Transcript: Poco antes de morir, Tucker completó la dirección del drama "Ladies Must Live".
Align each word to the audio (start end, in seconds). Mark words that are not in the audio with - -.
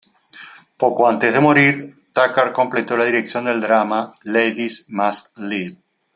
Poco 0.77 1.07
antes 1.07 1.31
de 1.31 1.39
morir, 1.39 1.95
Tucker 2.11 2.51
completó 2.53 2.97
la 2.97 3.05
dirección 3.05 3.45
del 3.45 3.61
drama 3.61 4.15
"Ladies 4.23 4.85
Must 4.89 5.37
Live". 5.37 5.77